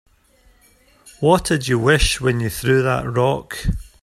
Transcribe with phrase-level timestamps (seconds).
[1.19, 3.63] What'd you wish when you threw that rock?